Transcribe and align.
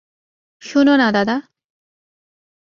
শুনো 0.61 0.93
না 0.95 1.07
দাদা। 1.11 1.35